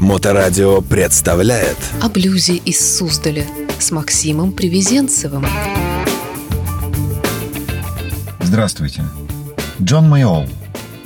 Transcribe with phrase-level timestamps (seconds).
[0.00, 3.44] Моторадио представляет О блюзе из Суздаля
[3.78, 5.46] с Максимом Привезенцевым.
[8.40, 9.04] Здравствуйте.
[9.80, 10.48] Джон Мейол.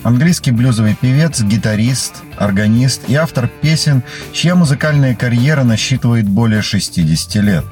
[0.04, 7.64] Английский блюзовый певец, гитарист, органист и автор песен, чья музыкальная карьера насчитывает более 60 лет.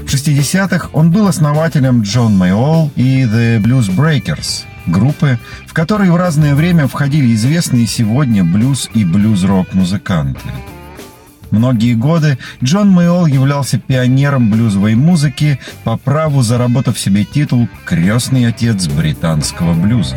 [0.00, 6.16] В 60-х он был основателем Джон Мейол и The Blues Breakers, группы, в которые в
[6.16, 10.40] разное время входили известные сегодня блюз и блюз-рок музыканты.
[11.52, 18.86] Многие годы Джон Мэйол являлся пионером блюзовой музыки, по праву заработав себе титул «Крестный отец
[18.86, 20.16] британского блюза».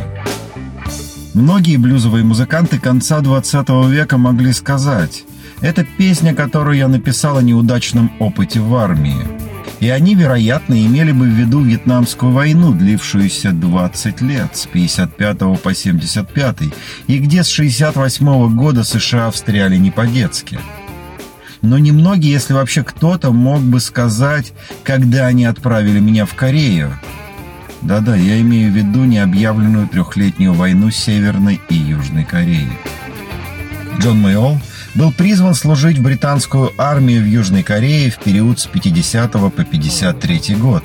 [1.33, 5.25] Многие блюзовые музыканты конца 20 века могли сказать
[5.59, 9.44] «Это песня, которую я написал о неудачном опыте в армии».
[9.79, 15.73] И они, вероятно, имели бы в виду Вьетнамскую войну, длившуюся 20 лет, с 55 по
[15.73, 16.57] 75,
[17.07, 20.59] и где с 68 года США встряли не по-детски–
[21.65, 26.97] но немногие, если вообще кто-то, мог бы сказать, когда они отправили меня в Корею.
[27.81, 32.69] Да-да, я имею в виду необъявленную трехлетнюю войну Северной и Южной Кореи.
[33.99, 34.59] Джон Мэйол
[34.95, 40.55] был призван служить в британскую армию в Южной Корее в период с 50 по 53
[40.55, 40.83] год.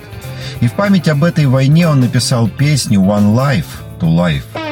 [0.61, 3.67] И в память об этой войне он написал песню «One Life
[4.00, 4.70] to Life».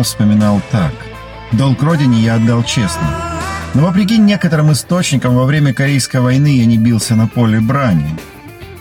[0.00, 0.94] Муэлл вспоминал так.
[1.52, 3.02] «Долг родине я отдал честно.
[3.74, 8.16] Но вопреки некоторым источникам, во время Корейской войны я не бился на поле брани.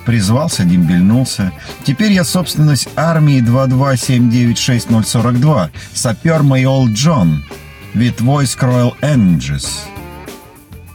[0.05, 1.51] Призвался, дембельнулся.
[1.83, 7.43] Теперь я собственность армии 22796-042, сапер Майол Джон,
[7.93, 9.67] вид войск Royal Engines.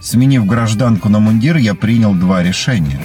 [0.01, 3.03] Сменив гражданку на мундир, я принял два решения.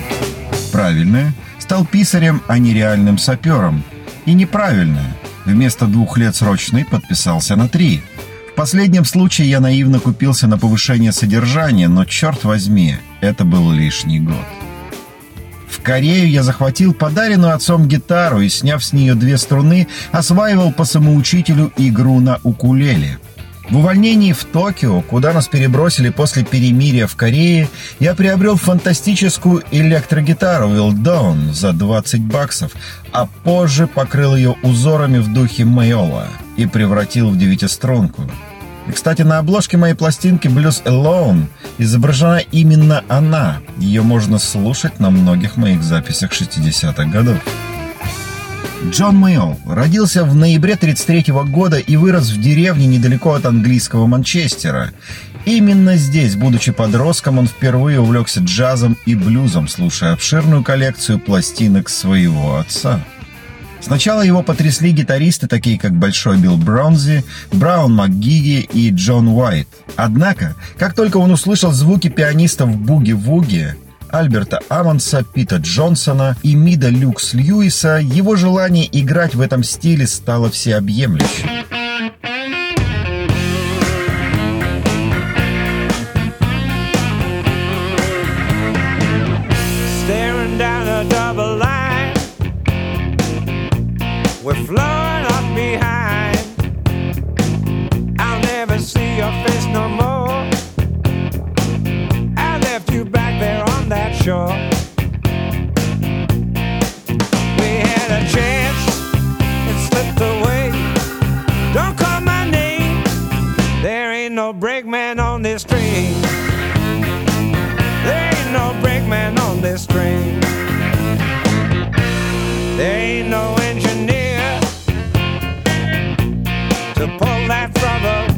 [0.71, 3.83] Правильное– стал писарем, а не реальным сапером.
[4.25, 5.17] И неправильное–
[5.49, 8.03] Вместо двух лет срочный подписался на три.
[8.51, 14.19] В последнем случае я наивно купился на повышение содержания, но, черт возьми, это был лишний
[14.19, 14.45] год.
[15.67, 20.85] В Корею я захватил подаренную отцом гитару и, сняв с нее две струны, осваивал по
[20.85, 23.17] самоучителю игру на укулеле–
[23.69, 27.69] в увольнении в Токио, куда нас перебросили после перемирия в Корее,
[27.99, 32.71] я приобрел фантастическую электрогитару Wildon за 20 баксов,
[33.11, 38.29] а позже покрыл ее узорами в духе Майола и превратил в девятиструнку.
[38.87, 41.45] И, кстати, на обложке моей пластинки Blues Alone
[41.77, 43.59] изображена именно она.
[43.77, 47.37] Ее можно слушать на многих моих записях 60-х годов.
[48.87, 54.91] Джон Мэйол родился в ноябре 1933 года и вырос в деревне недалеко от английского Манчестера.
[55.45, 62.57] Именно здесь, будучи подростком, он впервые увлекся джазом и блюзом, слушая обширную коллекцию пластинок своего
[62.57, 63.03] отца.
[63.81, 69.67] Сначала его потрясли гитаристы, такие как Большой Билл Бронзи, Браун МакГиги и Джон Уайт.
[69.97, 73.75] Однако, как только он услышал звуки пианистов буги-вуги,
[74.11, 80.49] Альберта Амонса, Пита Джонсона и Мида Люкс Льюиса, его желание играть в этом стиле стало
[80.49, 81.78] всеобъемлющим.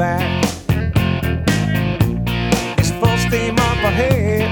[0.02, 0.46] back.
[2.80, 4.50] It's full steam up ahead.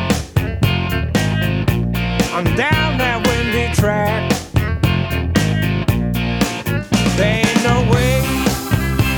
[2.36, 4.30] I'm down that windy track.
[7.18, 8.22] There ain't no way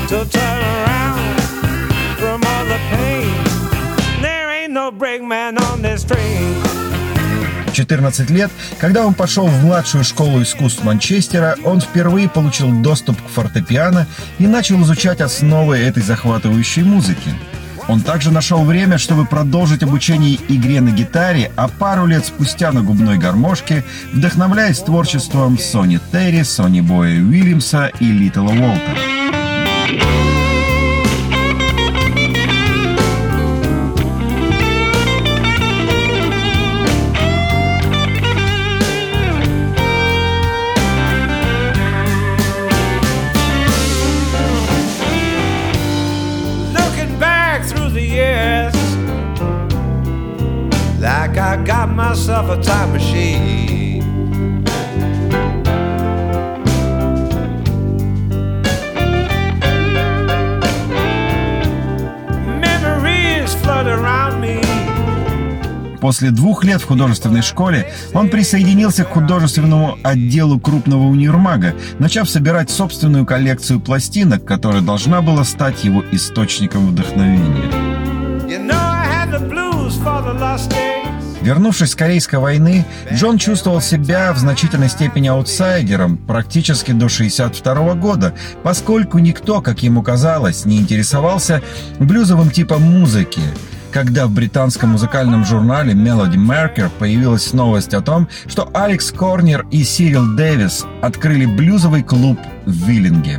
[0.08, 1.42] to turn around
[2.16, 4.22] from all the pain.
[4.22, 6.71] There ain't no brakeman on this train.
[7.72, 13.28] 14 лет, когда он пошел в младшую школу искусств Манчестера, он впервые получил доступ к
[13.28, 14.06] фортепиано
[14.38, 17.30] и начал изучать основы этой захватывающей музыки.
[17.88, 22.82] Он также нашел время, чтобы продолжить обучение игре на гитаре, а пару лет спустя на
[22.82, 29.11] губной гармошке, вдохновляясь творчеством Сони Терри, Сони Боя Уильямса и Литла Уолтера.
[66.12, 72.68] После двух лет в художественной школе он присоединился к художественному отделу крупного универмага, начав собирать
[72.68, 77.70] собственную коллекцию пластинок, которая должна была стать его источником вдохновения.
[78.46, 78.82] You know.
[81.40, 88.34] Вернувшись с Корейской войны, Джон чувствовал себя в значительной степени аутсайдером практически до 1962 года,
[88.62, 91.62] поскольку никто, как ему казалось, не интересовался
[91.98, 93.40] блюзовым типом музыки.
[93.92, 99.84] Когда в британском музыкальном журнале Melody Maker появилась новость о том, что Алекс Корнер и
[99.84, 103.38] Сирил Дэвис открыли блюзовый клуб в Виллинге.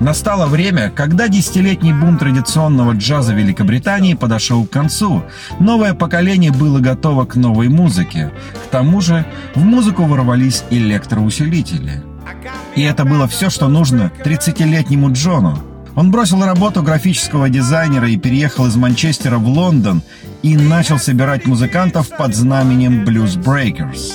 [0.00, 5.22] Настало время, когда десятилетний бум традиционного джаза Великобритании подошел к концу.
[5.60, 8.32] Новое поколение было готово к новой музыке.
[8.66, 9.24] К тому же
[9.54, 12.02] в музыку ворвались электроусилители.
[12.74, 15.58] И это было все, что нужно 30-летнему Джону.
[15.98, 20.02] Он бросил работу графического дизайнера и переехал из Манчестера в Лондон
[20.42, 24.12] и начал собирать музыкантов под знаменем Blues Breakers.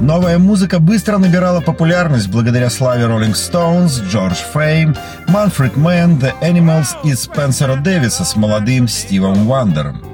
[0.00, 4.96] Новая музыка быстро набирала популярность благодаря славе Rolling Stones, Джордж Фейм,
[5.28, 10.09] Manfred Mann, The Animals и Спенсера Дэвиса с молодым Стивом Вандером.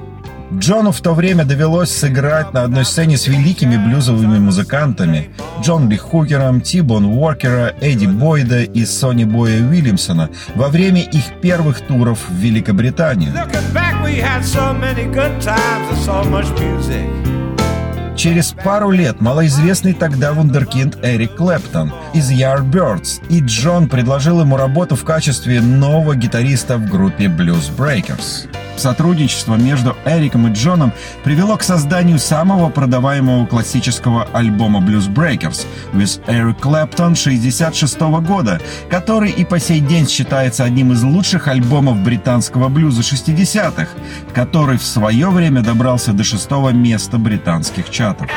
[0.53, 5.29] Джону в то время довелось сыграть на одной сцене с великими блюзовыми музыкантами
[5.61, 11.81] Джон Ли Хукером, Ти-Боун Уокера, Эдди Бойда и Сони Боя Уильямсона во время их первых
[11.81, 13.31] туров в Великобритании.
[18.15, 24.95] Через пару лет малоизвестный тогда вундеркинд Эрик Клэптон из Yardbirds и Джон предложил ему работу
[24.95, 28.47] в качестве нового гитариста в группе Blues Breakers.
[28.77, 30.93] Сотрудничество между Эриком и Джоном
[31.23, 39.31] привело к созданию самого продаваемого классического альбома Blues Breakers with Eric Clapton 66 года, который
[39.31, 43.87] и по сей день считается одним из лучших альбомов британского блюза 60-х,
[44.33, 48.27] который в свое время добрался до шестого места британских чатов.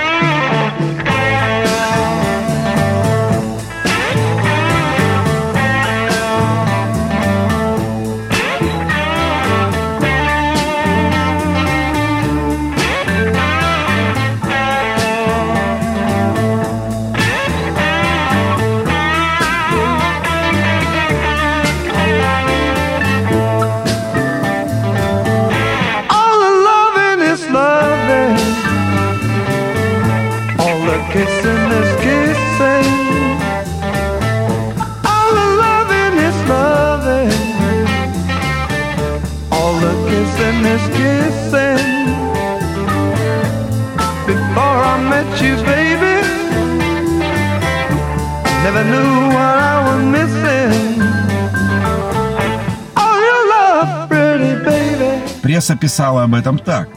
[55.76, 56.88] Пресса об этом так.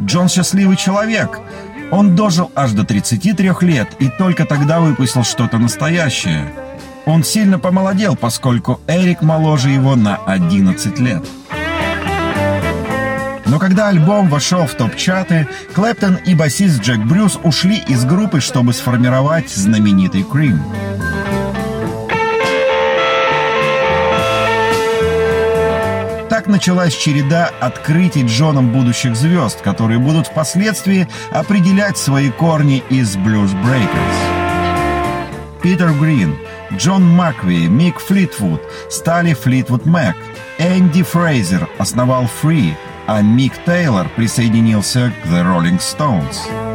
[0.00, 1.38] Джон счастливый человек.
[1.90, 6.52] Он дожил аж до 33 лет и только тогда выпустил что-то настоящее.
[7.06, 11.24] Он сильно помолодел, поскольку Эрик моложе его на 11 лет.
[13.46, 18.72] Но когда альбом вошел в топ-чаты, Клэптон и басист Джек Брюс ушли из группы, чтобы
[18.72, 20.62] сформировать знаменитый Крим.
[26.50, 34.40] Началась череда открытий Джоном будущих звезд, которые будут впоследствии определять свои корни из Blues Breakers.
[35.62, 36.38] Питер Грин,
[36.72, 40.16] Джон Макви, Мик Флитвуд стали Флитвуд Мэк.
[40.58, 42.74] Энди Фрейзер основал Free,
[43.06, 46.69] а Мик Тейлор присоединился к The Rolling Stones.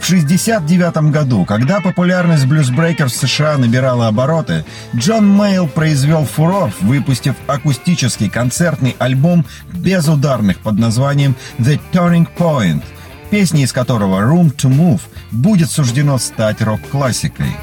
[0.00, 4.64] В 1969 году, когда популярность блюзбрейкеров в США набирала обороты,
[4.96, 12.82] Джон Мейл произвел фурор, выпустив акустический концертный альбом без ударных под названием «The Turning Point»,
[13.30, 17.54] песни из которого «Room to Move» будет суждено стать рок-классикой.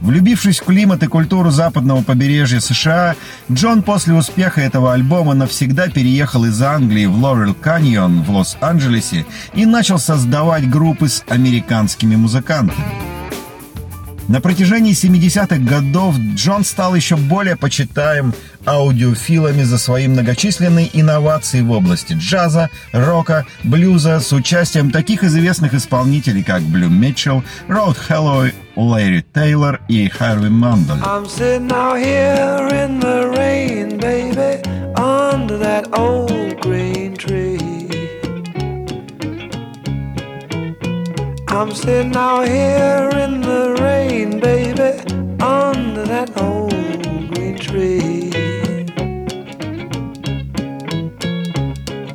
[0.00, 3.16] Влюбившись в климат и культуру западного побережья США,
[3.52, 9.66] Джон после успеха этого альбома навсегда переехал из Англии в Лорел Каньон в Лос-Анджелесе и
[9.66, 13.19] начал создавать группы с американскими музыкантами.
[14.30, 18.32] На протяжении 70-х годов Джон стал еще более почитаем
[18.64, 26.44] аудиофилами за свои многочисленные инновации в области джаза, рока, блюза с участием таких известных исполнителей,
[26.44, 31.00] как Блю Митчелл, Роуд Хэллоуи, Лэри Тейлор и Харви Мандоль.
[41.52, 43.89] I'm sitting out here in the rain,
[46.36, 46.70] old
[47.32, 48.30] green tree.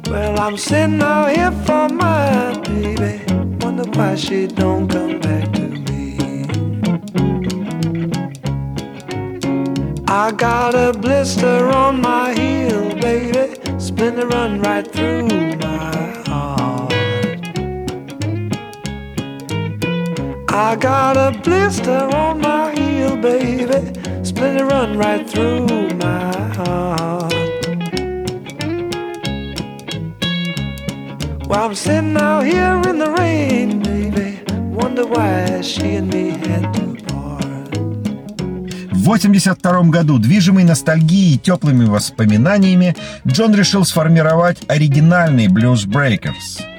[0.09, 3.23] Well, I'm sitting out here for my baby,
[3.61, 6.17] wonder why she don't come back to me.
[10.07, 15.95] I got a blister on my heel, baby, splinter run right through my
[16.27, 16.93] heart.
[20.49, 22.64] I got a blister on my
[23.25, 23.81] baby.
[24.23, 25.67] Split it run right through
[26.05, 27.33] my heart.
[31.49, 34.27] While I'm sitting out here in the rain, baby.
[34.79, 36.85] Wonder why she and me had to.
[38.91, 42.95] В 1982 году, движимый ностальгией и теплыми воспоминаниями,
[43.27, 46.65] Джон решил сформировать оригинальный Blues Breakers–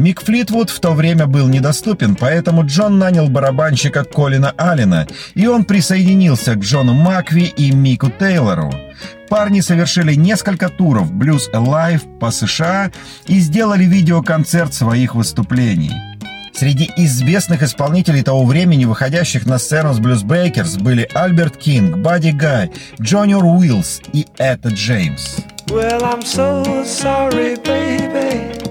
[0.00, 5.64] Мик Флитвуд в то время был недоступен, поэтому Джон нанял барабанщика Колина Аллена, и он
[5.64, 8.72] присоединился к Джону Макви и Мику Тейлору.
[9.28, 12.90] Парни совершили несколько туров Blues Alive по США
[13.26, 15.92] и сделали видеоконцерт своих выступлений.
[16.54, 22.72] Среди известных исполнителей того времени, выходящих на сцену с Breakers, были Альберт Кинг, Бадди Гай,
[22.98, 25.36] Джониор Уиллс и Этта Джеймс.
[25.68, 28.69] Well, I'm so sorry, baby.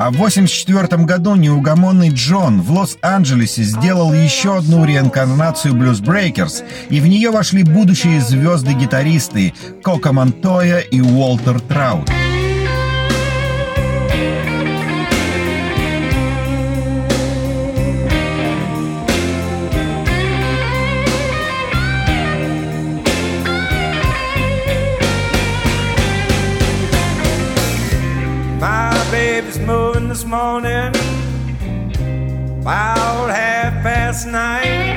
[0.00, 7.00] А в 1984 году неугомонный Джон в Лос-Анджелесе сделал еще одну реинкарнацию Blues Breakers, и
[7.00, 12.08] в нее вошли будущие звезды-гитаристы Кока Монтоя и Уолтер Траут.
[30.18, 30.88] This morning,
[32.60, 34.96] about half past nine.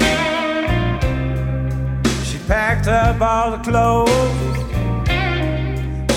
[2.23, 4.09] She packed up all the clothes,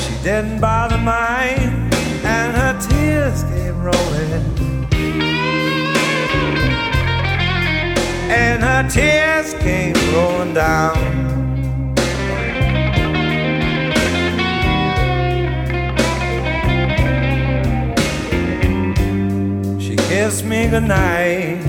[0.02, 1.92] she didn't bother mine,
[2.24, 4.32] and her tears came rolling.
[8.30, 11.43] And her tears came rolling down.
[20.34, 21.62] Kiss me goodnight.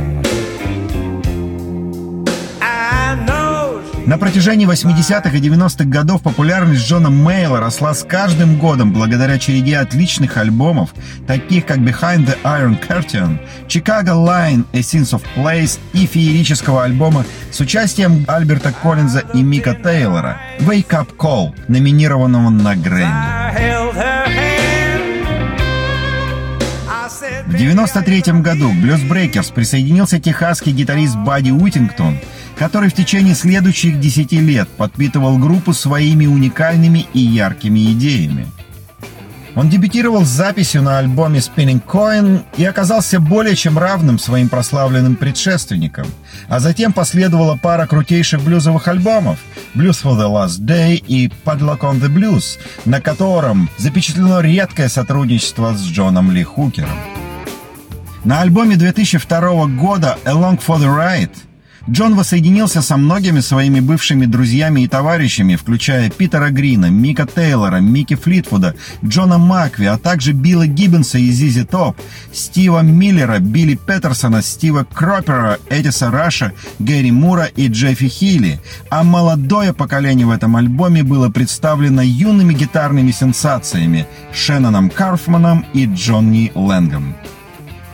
[4.05, 9.77] На протяжении 80-х и 90-х годов популярность Джона Мейла росла с каждым годом благодаря череде
[9.77, 10.93] отличных альбомов,
[11.25, 17.25] таких как Behind the Iron Curtain, Chicago Line, A Sense of Place и феерического альбома
[17.51, 24.14] с участием Альберта Коллинза и Мика Тейлора Wake Up Call, номинированного на Грэмми.
[27.55, 32.19] В 1993 году к Blues Breakers присоединился техасский гитарист Бадди Уитингтон,
[32.57, 38.47] который в течение следующих 10 лет подпитывал группу своими уникальными и яркими идеями.
[39.55, 45.15] Он дебютировал с записью на альбоме Spinning Coin и оказался более чем равным своим прославленным
[45.15, 46.07] предшественникам.
[46.49, 49.39] А затем последовала пара крутейших блюзовых альбомов
[49.73, 55.73] Blues for the Last Day и Padlock on the Blues, на котором запечатлено редкое сотрудничество
[55.73, 57.24] с Джоном Ли Хукером.
[58.25, 61.29] На альбоме 2002 года Along for the Ride
[61.87, 68.15] Джон воссоединился со многими своими бывшими друзьями и товарищами, включая Питера Грина, Мика Тейлора, Микки
[68.15, 68.73] Флитвуда,
[69.05, 71.97] Джона Макви, а также Билла Гиббонса из ZZ Top,
[72.33, 78.59] Стива Миллера, Билли Петерсона, Стива Кропера, Отиса Раша, Гэри Мура и Джеффа Хили.
[78.89, 86.51] А молодое поколение в этом альбоме было представлено юными гитарными сенсациями Шенноном Карфманом и Джонни
[86.55, 87.15] Лэнгом.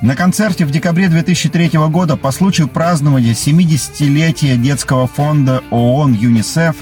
[0.01, 6.75] На концерте в декабре 2003 года по случаю празднования 70-летия детского фонда ООН ЮНИСЕФ,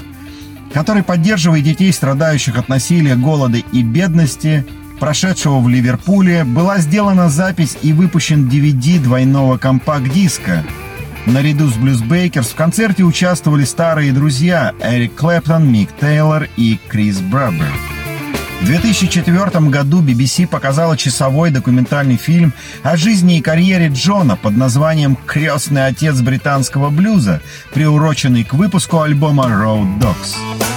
[0.72, 4.64] который поддерживает детей, страдающих от насилия, голода и бедности,
[4.98, 10.64] прошедшего в Ливерпуле, была сделана запись и выпущен DVD двойного компакт-диска.
[11.26, 17.20] Наряду с Блюз Бейкерс в концерте участвовали старые друзья Эрик Клэптон, Мик Тейлор и Крис
[17.20, 17.99] Браббер.
[18.60, 22.52] В 2004 году BBC показала часовой документальный фильм
[22.82, 27.40] о жизни и карьере Джона под названием «Крестный отец британского блюза»,
[27.72, 30.69] приуроченный к выпуску альбома «Road Dogs».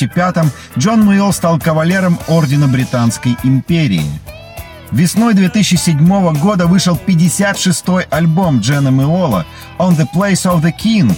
[0.00, 4.04] 2005-м Джон Муэлл стал кавалером Ордена Британской империи.
[4.90, 9.46] Весной 2007 года вышел 56-й альбом Джена Муэлла
[9.78, 11.16] «On the Place of the King»,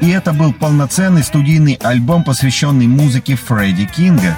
[0.00, 4.36] и это был полноценный студийный альбом, посвященный музыке Фредди Кинга.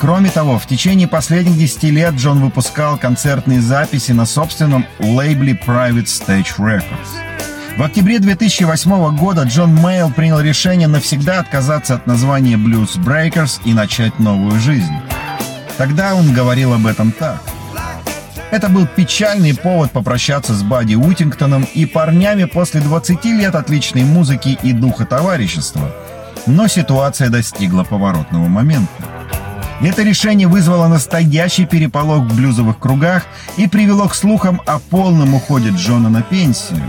[0.00, 6.04] Кроме того, в течение последних 10 лет Джон выпускал концертные записи на собственном лейбле Private
[6.04, 7.26] Stage Records.
[7.76, 13.74] В октябре 2008 года Джон Мейл принял решение навсегда отказаться от названия Blues Breakers и
[13.74, 14.94] начать новую жизнь.
[15.76, 17.38] Тогда он говорил об этом так.
[18.50, 24.58] Это был печальный повод попрощаться с Бадди Утингтоном и парнями после 20 лет отличной музыки
[24.62, 25.94] и духа товарищества.
[26.46, 29.04] Но ситуация достигла поворотного момента.
[29.82, 33.24] Это решение вызвало настоящий переполох в блюзовых кругах
[33.58, 36.80] и привело к слухам о полном уходе Джона на пенсию.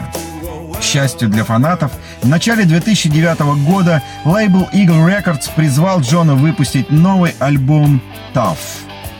[0.87, 8.01] Счастью для фанатов, в начале 2009 года лейбл Eagle Records призвал Джона выпустить новый альбом
[8.33, 8.55] Tough.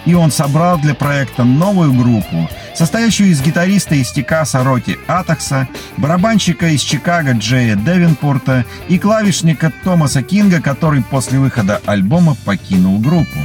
[0.05, 6.69] И он собрал для проекта новую группу, состоящую из гитариста из Техаса Роти Атакса, барабанщика
[6.69, 13.39] из Чикаго Джея Девинпорта и клавишника Томаса Кинга, который после выхода альбома покинул группу.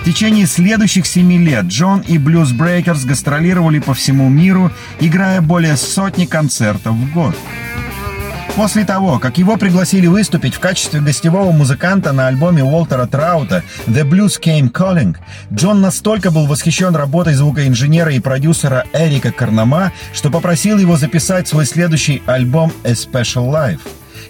[0.00, 5.76] В течение следующих семи лет Джон и Blues Breakers гастролировали по всему миру, играя более
[5.76, 7.36] сотни концертов в год.
[8.56, 14.08] После того, как его пригласили выступить в качестве гостевого музыканта на альбоме Уолтера Траута «The
[14.08, 15.16] Blues Came Calling»,
[15.52, 21.66] Джон настолько был восхищен работой звукоинженера и продюсера Эрика Карнама, что попросил его записать свой
[21.66, 23.80] следующий альбом «A Special Life».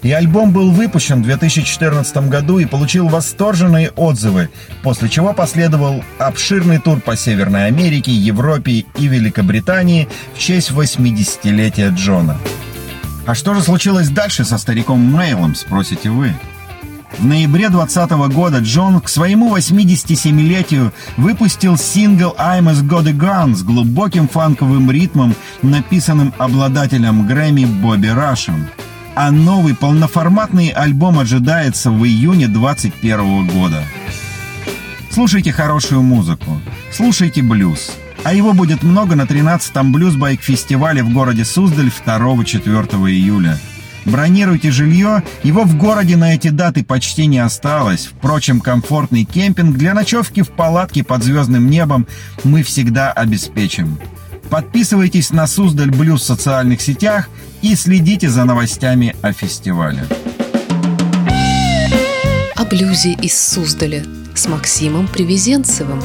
[0.03, 4.49] И альбом был выпущен в 2014 году и получил восторженные отзывы,
[4.81, 12.37] после чего последовал обширный тур по Северной Америке, Европе и Великобритании в честь 80-летия Джона.
[13.27, 16.33] А что же случилось дальше со стариком Мейлом, спросите вы?
[17.19, 23.53] В ноябре 2020 года Джон к своему 87-летию выпустил сингл «I'm as God a Gun»
[23.53, 28.67] с глубоким фанковым ритмом, написанным обладателем Грэмми Бобби Рашем.
[29.13, 33.83] А новый полноформатный альбом ожидается в июне 2021 года.
[35.09, 37.91] Слушайте хорошую музыку, слушайте блюз.
[38.23, 43.59] А его будет много на 13-м блюзбайк-фестивале в городе Суздаль 2-4 июля.
[44.05, 48.07] Бронируйте жилье, его в городе на эти даты почти не осталось.
[48.07, 52.07] Впрочем, комфортный кемпинг для ночевки в палатке под звездным небом
[52.43, 53.99] мы всегда обеспечим.
[54.51, 57.29] Подписывайтесь на Суздаль Блюз в социальных сетях
[57.61, 60.03] и следите за новостями о фестивале.
[62.57, 64.03] О блюзе из Суздаля
[64.35, 66.01] с Максимом Привезенцевым.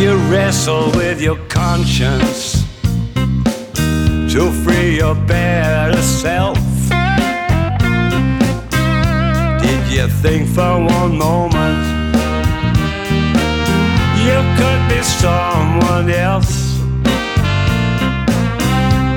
[0.00, 2.67] You wrestle with your conscience
[4.38, 6.58] to free your better self.
[9.64, 11.80] Did you think for one moment
[14.26, 16.78] you could be someone else?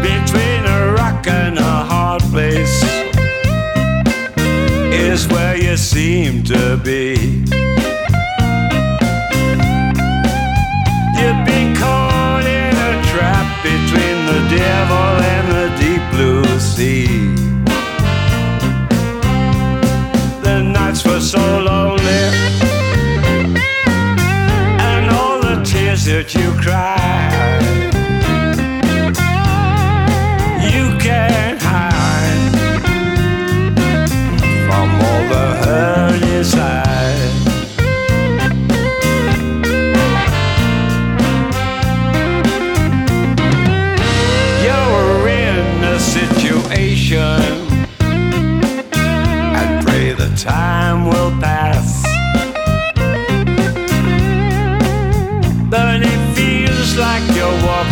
[0.09, 2.81] Between a rock and a hard place
[4.91, 7.45] is where you seem to be.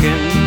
[0.02, 0.39] broken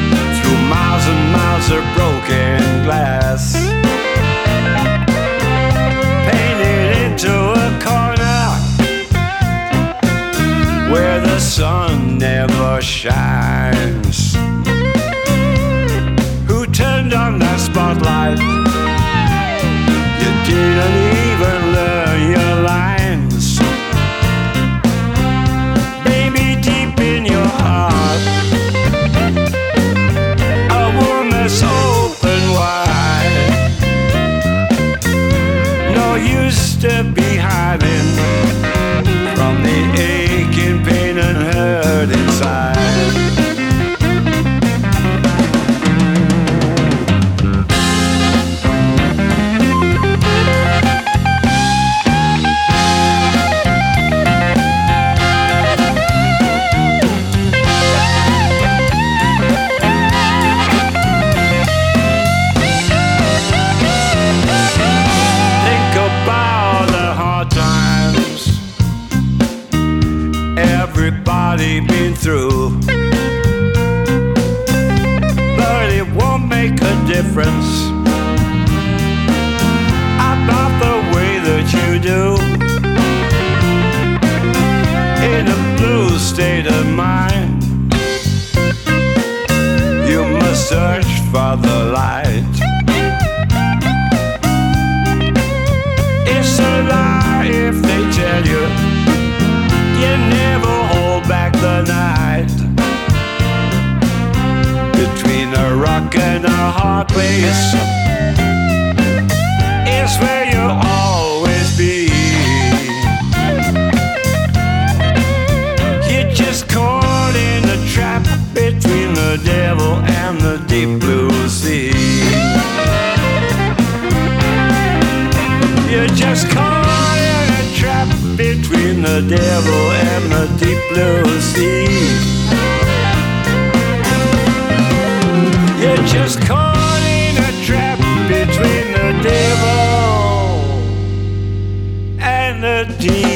[143.02, 143.31] dream